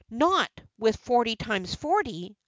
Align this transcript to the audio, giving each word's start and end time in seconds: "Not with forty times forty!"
"Not 0.09 0.49
with 0.79 0.95
forty 0.95 1.35
times 1.35 1.75
forty!" 1.75 2.35